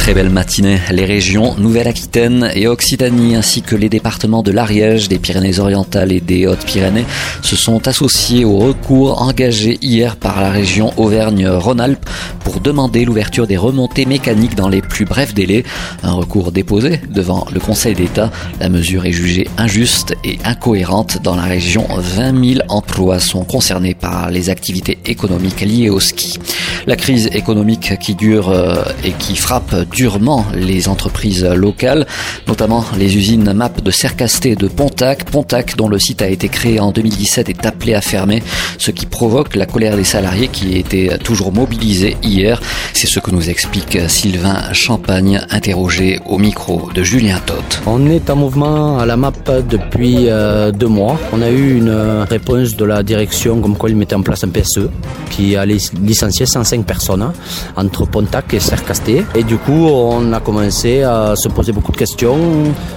Très 0.00 0.14
belle 0.14 0.30
matinée. 0.30 0.78
Les 0.90 1.04
régions 1.04 1.54
Nouvelle-Aquitaine 1.58 2.50
et 2.54 2.66
Occitanie 2.66 3.36
ainsi 3.36 3.60
que 3.60 3.76
les 3.76 3.90
départements 3.90 4.42
de 4.42 4.50
l'Ariège, 4.50 5.08
des 5.08 5.18
Pyrénées-Orientales 5.18 6.10
et 6.10 6.20
des 6.20 6.46
Hautes-Pyrénées 6.46 7.04
se 7.42 7.54
sont 7.54 7.86
associés 7.86 8.46
au 8.46 8.56
recours 8.56 9.20
engagé 9.20 9.78
hier 9.82 10.16
par 10.16 10.40
la 10.40 10.50
région 10.50 10.90
Auvergne-Rhône-Alpes 10.96 12.08
pour 12.42 12.60
demander 12.60 13.04
l'ouverture 13.04 13.46
des 13.46 13.58
remontées 13.58 14.06
mécaniques 14.06 14.54
dans 14.54 14.70
les 14.70 14.80
plus 14.80 15.04
brefs 15.04 15.34
délais. 15.34 15.64
Un 16.02 16.12
recours 16.12 16.50
déposé 16.50 17.02
devant 17.10 17.46
le 17.52 17.60
Conseil 17.60 17.94
d'État. 17.94 18.30
La 18.58 18.70
mesure 18.70 19.04
est 19.04 19.12
jugée 19.12 19.48
injuste 19.58 20.14
et 20.24 20.38
incohérente. 20.44 21.18
Dans 21.22 21.36
la 21.36 21.42
région, 21.42 21.86
20 21.90 22.54
000 22.54 22.60
emplois 22.68 23.20
sont 23.20 23.44
concernés 23.44 23.94
par 23.94 24.30
les 24.30 24.48
activités 24.48 24.98
économiques 25.04 25.60
liées 25.60 25.90
au 25.90 26.00
ski. 26.00 26.38
La 26.86 26.96
crise 26.96 27.28
économique 27.34 27.98
qui 28.00 28.14
dure 28.14 28.48
euh, 28.48 28.82
et 29.04 29.12
qui 29.12 29.36
frappe 29.36 29.89
durement 29.90 30.44
les 30.54 30.88
entreprises 30.88 31.44
locales, 31.44 32.06
notamment 32.48 32.84
les 32.98 33.16
usines 33.16 33.52
MAP 33.52 33.82
de 33.82 33.90
Cercasté 33.90 34.52
et 34.52 34.56
de 34.56 34.68
Pontac. 34.68 35.24
Pontac, 35.24 35.76
dont 35.76 35.88
le 35.88 35.98
site 35.98 36.22
a 36.22 36.28
été 36.28 36.48
créé 36.48 36.80
en 36.80 36.92
2017, 36.92 37.48
est 37.48 37.66
appelé 37.66 37.94
à 37.94 38.00
fermer, 38.00 38.42
ce 38.78 38.90
qui 38.90 39.06
provoque 39.06 39.56
la 39.56 39.66
colère 39.66 39.96
des 39.96 40.04
salariés 40.04 40.48
qui 40.48 40.76
étaient 40.76 41.18
toujours 41.18 41.52
mobilisés 41.52 42.16
hier. 42.22 42.60
C'est 42.92 43.06
ce 43.06 43.20
que 43.20 43.30
nous 43.30 43.50
explique 43.50 43.98
Sylvain 44.08 44.72
Champagne, 44.72 45.40
interrogé 45.50 46.20
au 46.26 46.38
micro 46.38 46.90
de 46.94 47.02
Julien 47.02 47.40
Todt. 47.44 47.82
On 47.86 48.06
est 48.06 48.30
en 48.30 48.36
mouvement 48.36 48.98
à 48.98 49.06
la 49.06 49.16
MAP 49.16 49.68
depuis 49.68 50.28
euh, 50.28 50.70
deux 50.72 50.88
mois. 50.88 51.18
On 51.32 51.42
a 51.42 51.50
eu 51.50 51.76
une 51.76 52.24
réponse 52.28 52.76
de 52.76 52.84
la 52.84 53.02
direction 53.02 53.60
comme 53.60 53.76
quoi 53.76 53.90
ils 53.90 53.96
mettaient 53.96 54.14
en 54.14 54.22
place 54.22 54.44
un 54.44 54.48
PSE 54.48 54.88
qui 55.30 55.56
allait 55.56 55.78
licencier 56.02 56.46
105 56.46 56.84
personnes 56.84 57.32
entre 57.76 58.06
Pontac 58.06 58.52
et 58.54 58.60
Cercasté. 58.60 59.24
Et 59.34 59.42
du 59.42 59.56
coup, 59.56 59.79
on 59.86 60.32
a 60.32 60.40
commencé 60.40 61.02
à 61.02 61.36
se 61.36 61.48
poser 61.48 61.72
beaucoup 61.72 61.92
de 61.92 61.96
questions. 61.96 62.38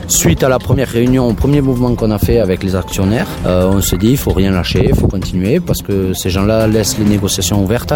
Suite 0.08 0.44
à 0.44 0.50
la 0.50 0.60
première 0.60 0.88
réunion, 0.88 1.28
au 1.28 1.34
premier 1.34 1.62
mouvement 1.62 1.94
qu'on 1.96 2.12
a 2.12 2.18
fait 2.18 2.40
avec 2.40 2.64
les 2.64 2.76
actionnaires, 2.76 3.28
euh, 3.46 3.70
on 3.72 3.82
s'est 3.82 3.98
dit 3.98 4.12
il 4.12 4.18
faut 4.18 4.32
rien 4.32 4.52
lâcher, 4.52 4.86
il 4.90 4.96
faut 4.96 5.08
continuer 5.08 5.60
parce 5.60 5.82
que 5.82 6.14
ces 6.14 6.30
gens-là 6.30 6.68
laissent 6.68 6.98
les 6.98 7.06
négociations 7.06 7.62
ouvertes, 7.64 7.94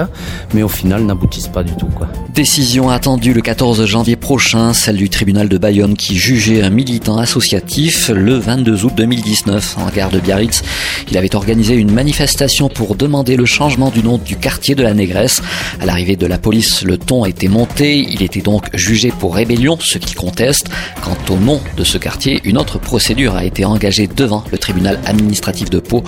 mais 0.54 0.64
au 0.64 0.68
final 0.68 1.04
n'aboutissent 1.04 1.48
pas 1.48 1.64
du 1.64 1.76
tout. 1.76 1.88
Décision 2.34 2.90
attendue 2.90 3.34
le 3.34 3.42
14 3.42 3.86
janvier 3.86 4.16
prochain, 4.28 4.74
celle 4.74 4.98
du 4.98 5.08
tribunal 5.08 5.48
de 5.48 5.58
Bayonne 5.58 5.96
qui 5.96 6.18
jugeait 6.18 6.62
un 6.62 6.70
militant 6.70 7.18
associatif 7.18 8.10
le 8.10 8.38
22 8.38 8.84
août 8.84 8.92
2019 8.94 9.78
en 9.78 9.90
gare 9.90 10.10
de 10.10 10.20
Biarritz. 10.20 10.64
Il 11.10 11.18
avait 11.18 11.34
organisé 11.34 11.76
une 11.76 11.94
manifestation 11.94 12.68
pour 12.68 12.98
demander 12.98 13.38
le 13.38 13.46
changement 13.46 13.90
du 13.90 14.04
nom 14.04 14.18
du 14.18 14.36
quartier 14.36 14.76
de 14.76 14.84
la 14.84 14.94
Négresse. 14.94 15.42
À 15.80 15.86
l'arrivée 15.86 16.18
de 16.18 16.26
la 16.26 16.38
police, 16.38 16.84
le 16.84 16.98
ton 16.98 17.24
était 17.24 17.48
monté. 17.48 18.00
Il 18.00 18.22
était 18.22 18.42
donc 18.42 18.66
jugé 18.74 19.14
pour 19.18 19.34
rébellion, 19.34 19.78
ce 19.80 19.98
qui 19.98 20.14
conteste. 20.14 20.68
Quant 21.02 21.16
au 21.34 21.38
nom 21.38 21.62
de 21.78 21.86
ce 21.86 21.98
quartier, 21.98 22.42
une 22.44 22.58
autre 22.58 22.80
procédure 22.80 23.38
a 23.38 23.46
été 23.46 23.64
engagée 23.64 24.10
devant 24.14 24.44
le 24.52 24.58
tribunal 24.58 25.00
administratif 25.06 25.70
de 25.70 25.80
Pau 25.80 26.04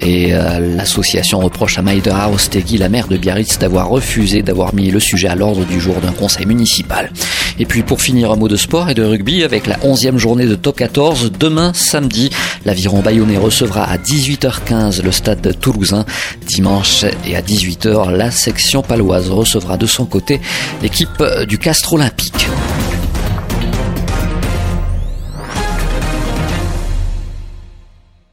et 0.00 0.32
euh, 0.32 0.76
l'association 0.76 1.40
reproche 1.40 1.76
à 1.76 1.82
Maïder 1.82 2.10
Aostegui, 2.10 2.78
la 2.78 2.88
maire 2.88 3.08
de 3.08 3.16
Biarritz, 3.16 3.58
d'avoir 3.58 3.88
refusé 3.88 4.42
d'avoir 4.42 4.76
mis 4.76 4.92
le 4.92 5.00
sujet 5.00 5.26
à 5.26 5.34
l'ordre 5.34 5.64
du 5.64 5.80
jour 5.80 5.96
d'un 5.96 6.12
conseil 6.12 6.46
municipal. 6.46 7.10
Et 7.58 7.66
puis 7.66 7.82
pour 7.82 8.00
finir, 8.00 8.32
un 8.32 8.36
mot 8.36 8.48
de 8.48 8.56
sport 8.56 8.90
et 8.90 8.94
de 8.94 9.02
rugby 9.04 9.44
avec 9.44 9.66
la 9.66 9.76
11e 9.78 10.16
journée 10.16 10.46
de 10.46 10.54
top 10.54 10.76
14. 10.76 11.32
Demain, 11.38 11.72
samedi, 11.74 12.30
l'aviron 12.64 13.00
bayonnais 13.00 13.36
recevra 13.36 13.84
à 13.84 13.96
18h15 13.96 15.02
le 15.02 15.12
stade 15.12 15.58
toulousain. 15.60 16.04
Dimanche 16.46 17.04
et 17.26 17.36
à 17.36 17.42
18h, 17.42 18.10
la 18.10 18.30
section 18.30 18.82
paloise 18.82 19.30
recevra 19.30 19.76
de 19.76 19.86
son 19.86 20.04
côté 20.04 20.40
l'équipe 20.82 21.22
du 21.48 21.58
Castre 21.58 21.94
Olympique. 21.94 22.46